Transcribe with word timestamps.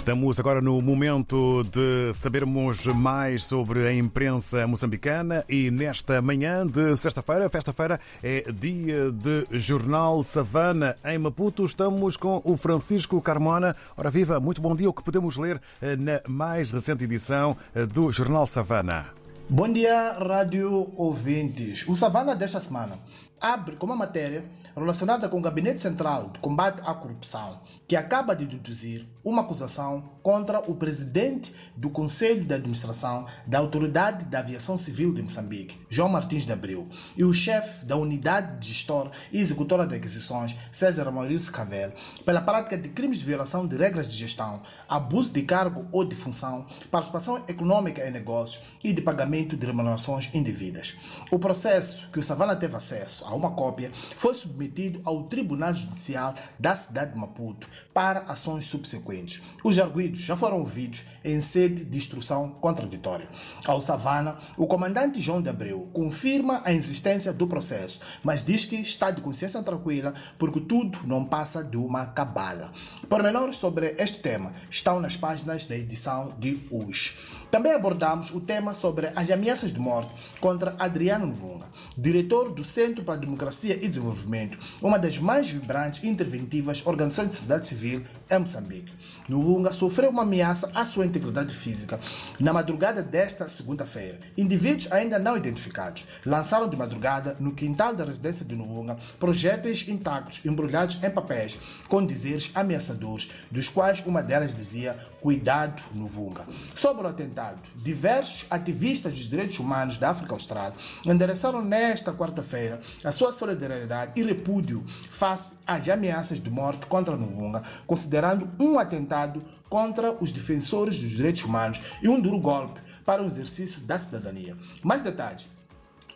Estamos 0.00 0.40
agora 0.40 0.62
no 0.62 0.80
momento 0.80 1.62
de 1.64 2.10
sabermos 2.14 2.86
mais 2.86 3.44
sobre 3.44 3.86
a 3.86 3.92
imprensa 3.92 4.66
moçambicana 4.66 5.44
e 5.46 5.70
nesta 5.70 6.22
manhã 6.22 6.66
de 6.66 6.96
sexta-feira, 6.96 7.50
festa-feira, 7.50 8.00
é 8.22 8.50
dia 8.50 9.12
de 9.12 9.46
Jornal 9.50 10.22
Savana 10.22 10.96
em 11.04 11.18
Maputo. 11.18 11.66
Estamos 11.66 12.16
com 12.16 12.40
o 12.46 12.56
Francisco 12.56 13.20
Carmona. 13.20 13.76
Ora 13.94 14.08
viva, 14.08 14.40
muito 14.40 14.62
bom 14.62 14.74
dia. 14.74 14.88
O 14.88 14.92
que 14.94 15.04
podemos 15.04 15.36
ler 15.36 15.60
eh, 15.82 15.96
na 15.96 16.22
mais 16.26 16.70
recente 16.70 17.04
edição 17.04 17.54
eh, 17.74 17.84
do 17.84 18.10
Jornal 18.10 18.46
Savana? 18.46 19.08
Bom 19.50 19.70
dia, 19.70 20.12
rádio 20.12 20.92
ouvintes. 20.96 21.86
O 21.86 21.94
Savana 21.94 22.34
desta 22.34 22.58
semana 22.58 22.96
abre 23.40 23.76
com 23.76 23.86
uma 23.86 23.96
matéria 23.96 24.44
relacionada 24.76 25.28
com 25.28 25.38
o 25.38 25.42
Gabinete 25.42 25.80
Central 25.80 26.30
de 26.30 26.38
Combate 26.40 26.82
à 26.84 26.94
Corrupção, 26.94 27.60
que 27.88 27.96
acaba 27.96 28.36
de 28.36 28.46
deduzir 28.46 29.08
uma 29.24 29.42
acusação 29.42 30.10
contra 30.22 30.60
o 30.60 30.76
presidente 30.76 31.52
do 31.76 31.90
Conselho 31.90 32.44
de 32.44 32.54
Administração 32.54 33.26
da 33.46 33.58
Autoridade 33.58 34.26
da 34.26 34.38
Aviação 34.38 34.76
Civil 34.76 35.12
de 35.12 35.22
Moçambique, 35.22 35.78
João 35.88 36.08
Martins 36.08 36.46
de 36.46 36.52
Abreu, 36.52 36.88
e 37.16 37.24
o 37.24 37.32
chefe 37.32 37.84
da 37.84 37.96
Unidade 37.96 38.60
de 38.60 38.68
Gestor 38.68 39.10
e 39.32 39.40
Executora 39.40 39.86
de 39.86 39.96
Aquisições, 39.96 40.54
César 40.70 41.10
Maurício 41.10 41.52
Cavel, 41.52 41.92
pela 42.24 42.40
prática 42.40 42.78
de 42.78 42.90
crimes 42.90 43.18
de 43.18 43.26
violação 43.26 43.66
de 43.66 43.76
regras 43.76 44.10
de 44.10 44.16
gestão, 44.16 44.62
abuso 44.88 45.32
de 45.32 45.42
cargo 45.42 45.86
ou 45.92 46.04
de 46.04 46.14
função, 46.14 46.66
participação 46.90 47.42
econômica 47.48 48.06
em 48.06 48.12
negócios 48.12 48.62
e 48.84 48.92
de 48.92 49.02
pagamento 49.02 49.56
de 49.56 49.66
remunerações 49.66 50.30
indevidas. 50.32 50.96
O 51.30 51.38
processo, 51.38 52.08
que 52.12 52.18
o 52.18 52.22
Savana 52.22 52.54
teve 52.54 52.76
acesso 52.76 53.24
a 53.30 53.34
uma 53.34 53.52
cópia, 53.52 53.90
foi 54.16 54.34
submetido 54.34 55.00
ao 55.04 55.24
Tribunal 55.24 55.72
Judicial 55.74 56.34
da 56.58 56.74
cidade 56.74 57.12
de 57.12 57.18
Maputo 57.18 57.68
para 57.94 58.20
ações 58.20 58.66
subsequentes. 58.66 59.42
Os 59.62 59.78
arguidos 59.78 60.20
já 60.20 60.36
foram 60.36 60.58
ouvidos 60.58 61.04
em 61.24 61.40
sede 61.40 61.84
de 61.84 61.98
instrução 61.98 62.50
contraditória. 62.50 63.28
Ao 63.66 63.80
Savana, 63.80 64.38
o 64.56 64.66
comandante 64.66 65.20
João 65.20 65.40
de 65.40 65.48
Abreu 65.48 65.88
confirma 65.92 66.62
a 66.64 66.72
existência 66.72 67.32
do 67.32 67.46
processo, 67.46 68.00
mas 68.22 68.44
diz 68.44 68.64
que 68.64 68.76
está 68.76 69.10
de 69.10 69.20
consciência 69.22 69.62
tranquila 69.62 70.14
porque 70.38 70.60
tudo 70.60 70.98
não 71.06 71.24
passa 71.24 71.62
de 71.62 71.76
uma 71.76 72.06
cabala. 72.06 72.72
Pormenores 73.08 73.56
sobre 73.56 73.94
este 73.98 74.20
tema 74.20 74.52
estão 74.70 75.00
nas 75.00 75.16
páginas 75.16 75.64
da 75.64 75.76
edição 75.76 76.32
de 76.38 76.60
hoje. 76.70 77.16
Também 77.50 77.72
abordamos 77.72 78.30
o 78.30 78.40
tema 78.40 78.74
sobre 78.74 79.10
as 79.16 79.30
ameaças 79.30 79.72
de 79.72 79.80
morte 79.80 80.12
contra 80.40 80.76
Adriano 80.78 81.26
Nvunga, 81.26 81.66
diretor 81.96 82.54
do 82.54 82.64
Centro 82.64 83.04
para 83.04 83.19
Democracia 83.20 83.74
e 83.74 83.88
Desenvolvimento, 83.88 84.58
uma 84.82 84.98
das 84.98 85.18
mais 85.18 85.50
vibrantes 85.50 86.02
e 86.02 86.08
interventivas 86.08 86.84
organizações 86.86 87.30
de 87.30 87.36
sociedade 87.36 87.66
civil 87.66 88.04
em 88.30 88.38
Moçambique. 88.38 88.92
Nvunga 89.28 89.72
sofreu 89.72 90.10
uma 90.10 90.22
ameaça 90.22 90.70
à 90.74 90.86
sua 90.86 91.04
integridade 91.04 91.54
física 91.54 91.98
na 92.38 92.52
madrugada 92.52 93.02
desta 93.02 93.48
segunda-feira. 93.48 94.20
Indivíduos 94.36 94.90
ainda 94.92 95.18
não 95.18 95.36
identificados 95.36 96.06
lançaram 96.24 96.68
de 96.68 96.76
madrugada 96.76 97.36
no 97.40 97.54
quintal 97.54 97.94
da 97.94 98.04
residência 98.04 98.44
de 98.44 98.54
Nvunga 98.54 98.96
projéteis 99.18 99.88
intactos 99.88 100.44
embrulhados 100.44 101.02
em 101.02 101.10
papéis 101.10 101.58
com 101.88 102.04
dizeres 102.04 102.50
ameaçadores, 102.54 103.30
dos 103.50 103.68
quais 103.68 104.04
uma 104.06 104.22
delas 104.22 104.54
dizia 104.54 104.96
Cuidado 105.20 105.82
Nvunga. 105.94 106.46
Sobre 106.74 107.04
o 107.06 107.08
atentado, 107.08 107.60
diversos 107.76 108.46
ativistas 108.50 109.12
dos 109.12 109.28
direitos 109.28 109.58
humanos 109.58 109.96
da 109.96 110.10
África 110.10 110.32
Austral 110.32 110.72
endereçaram 111.04 111.62
nesta 111.62 112.12
quarta-feira 112.12 112.80
a 113.04 113.12
sua 113.12 113.32
solidariedade 113.32 114.12
e 114.18 114.24
repúdio 114.24 114.84
face 114.86 115.56
às 115.66 115.88
ameaças 115.88 116.40
de 116.40 116.50
morte 116.50 116.86
contra 116.86 117.16
Nvunga, 117.16 117.62
considerando 117.86 118.19
um 118.58 118.78
atentado 118.78 119.42
contra 119.68 120.12
os 120.12 120.32
defensores 120.32 121.00
dos 121.00 121.10
direitos 121.12 121.44
humanos 121.44 121.80
e 122.02 122.08
um 122.08 122.20
duro 122.20 122.38
golpe 122.40 122.80
para 123.04 123.22
o 123.22 123.26
exercício 123.26 123.80
da 123.80 123.98
cidadania. 123.98 124.56
Mais 124.82 125.02
detalhes 125.02 125.48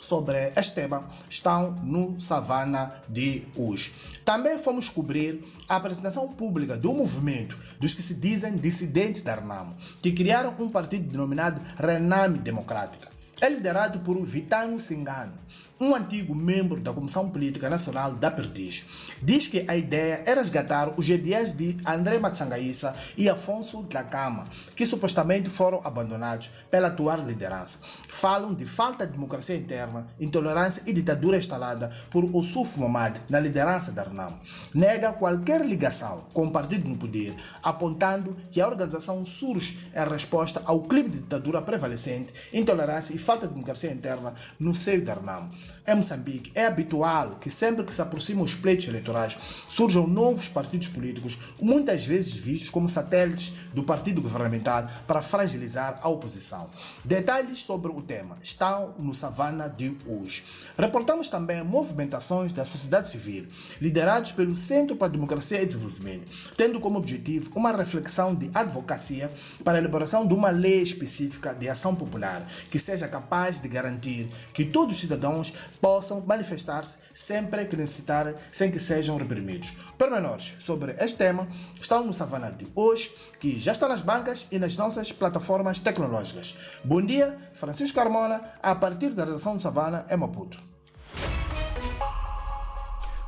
sobre 0.00 0.52
este 0.56 0.74
tema 0.74 1.06
estão 1.28 1.72
no 1.82 2.20
Savana 2.20 3.02
de 3.08 3.46
hoje. 3.54 3.92
Também 4.24 4.58
fomos 4.58 4.88
cobrir 4.88 5.44
a 5.68 5.76
apresentação 5.76 6.28
pública 6.32 6.76
do 6.76 6.92
movimento 6.92 7.58
dos 7.78 7.94
que 7.94 8.02
se 8.02 8.14
dizem 8.14 8.56
dissidentes 8.56 9.22
da 9.22 9.34
Renamo, 9.34 9.76
que 10.02 10.12
criaram 10.12 10.54
um 10.58 10.70
partido 10.70 11.10
denominado 11.10 11.60
Rename 11.76 12.38
Democrática. 12.38 13.08
É 13.40 13.48
liderado 13.48 14.00
por 14.00 14.22
Vitano 14.24 14.78
Singano, 14.78 15.32
um 15.80 15.94
antigo 15.94 16.34
membro 16.34 16.78
da 16.78 16.92
Comissão 16.92 17.30
Política 17.30 17.70
Nacional 17.70 18.12
da 18.12 18.30
Perdiz. 18.30 18.84
Diz 19.22 19.46
que 19.46 19.64
a 19.66 19.74
ideia 19.74 20.22
é 20.26 20.34
resgatar 20.34 20.92
os 20.98 21.06
GDS 21.06 21.56
de 21.56 21.78
André 21.86 22.18
Matsangaíça 22.18 22.94
e 23.16 23.30
Afonso 23.30 23.82
Dlacama, 23.84 24.46
que 24.76 24.84
supostamente 24.84 25.48
foram 25.48 25.80
abandonados 25.82 26.50
pela 26.70 26.88
atual 26.88 27.24
liderança. 27.26 27.78
Falam 28.08 28.52
de 28.52 28.66
falta 28.66 29.06
de 29.06 29.14
democracia 29.14 29.56
interna, 29.56 30.06
intolerância 30.20 30.82
e 30.86 30.92
ditadura 30.92 31.38
instalada 31.38 31.90
por 32.10 32.24
Ossuf 32.36 32.78
Momad 32.78 33.16
na 33.30 33.40
liderança 33.40 33.90
da 33.90 34.02
RNAM. 34.02 34.38
Nega 34.74 35.14
qualquer 35.14 35.64
ligação 35.64 36.26
com 36.34 36.46
o 36.46 36.50
partido 36.50 36.86
no 36.86 36.98
poder, 36.98 37.34
apontando 37.62 38.36
que 38.50 38.60
a 38.60 38.68
organização 38.68 39.24
surge 39.24 39.80
em 39.94 40.08
resposta 40.10 40.60
ao 40.66 40.82
clima 40.82 41.08
de 41.08 41.20
ditadura 41.20 41.62
prevalecente, 41.62 42.34
intolerância 42.52 43.14
e 43.14 43.18
falta 43.18 43.46
de 43.46 43.54
democracia 43.54 43.90
interna 43.90 44.34
no 44.58 44.74
seio 44.74 45.02
da 45.02 45.14
RNAM. 45.14 45.48
Em 45.86 45.94
Moçambique, 45.94 46.52
é 46.54 46.66
habitual 46.66 47.36
que 47.36 47.50
sempre 47.50 47.84
que 47.84 47.92
se 47.92 48.02
aproximam 48.02 48.44
os 48.44 48.54
pleitos 48.54 48.86
eleitorais 48.86 49.36
surjam 49.68 50.06
novos 50.06 50.48
partidos 50.48 50.88
políticos, 50.88 51.38
muitas 51.60 52.04
vezes 52.06 52.34
vistos 52.34 52.70
como 52.70 52.88
satélites 52.88 53.54
do 53.74 53.82
partido 53.82 54.20
governamental 54.20 54.88
para 55.06 55.22
fragilizar 55.22 55.98
a 56.02 56.08
oposição. 56.08 56.70
Detalhes 57.04 57.58
sobre 57.58 57.90
o 57.90 58.02
tema 58.02 58.38
estão 58.42 58.94
no 58.98 59.14
Savana 59.14 59.68
de 59.68 59.96
hoje. 60.06 60.44
Reportamos 60.78 61.28
também 61.28 61.64
movimentações 61.64 62.52
da 62.52 62.64
sociedade 62.64 63.10
civil, 63.10 63.46
liderados 63.80 64.32
pelo 64.32 64.54
Centro 64.54 64.96
para 64.96 65.08
a 65.08 65.10
Democracia 65.10 65.62
e 65.62 65.66
Desenvolvimento, 65.66 66.26
tendo 66.56 66.78
como 66.78 66.98
objetivo 66.98 67.50
uma 67.54 67.72
reflexão 67.72 68.34
de 68.34 68.50
advocacia 68.54 69.30
para 69.64 69.78
a 69.78 69.80
elaboração 69.80 70.26
de 70.26 70.34
uma 70.34 70.50
lei 70.50 70.82
específica 70.82 71.54
de 71.54 71.68
ação 71.68 71.94
popular 71.94 72.46
que 72.70 72.78
seja 72.78 73.08
capaz 73.08 73.58
de 73.58 73.68
garantir 73.68 74.28
que 74.52 74.64
todos 74.64 74.96
os 74.96 75.00
cidadãos 75.00 75.52
possam 75.80 76.20
manifestar-se 76.22 76.98
sempre 77.14 77.66
que 77.66 77.76
necessitarem, 77.76 78.34
sem 78.52 78.70
que 78.70 78.78
sejam 78.78 79.16
reprimidos. 79.16 79.76
Pormenores 79.98 80.56
sobre 80.60 80.92
este 80.98 81.18
tema 81.18 81.48
estão 81.80 82.04
no 82.04 82.12
Savana 82.12 82.50
de 82.50 82.68
hoje, 82.74 83.10
que 83.38 83.58
já 83.58 83.72
está 83.72 83.88
nas 83.88 84.02
bancas 84.02 84.48
e 84.50 84.58
nas 84.58 84.76
nossas 84.76 85.12
plataformas 85.12 85.78
tecnológicas. 85.78 86.56
Bom 86.84 87.04
dia, 87.04 87.36
Francisco 87.54 87.96
Carmona, 87.96 88.42
a 88.62 88.74
partir 88.74 89.10
da 89.10 89.24
redação 89.24 89.56
do 89.56 89.62
Savana, 89.62 90.06
em 90.10 90.16
Maputo. 90.16 90.69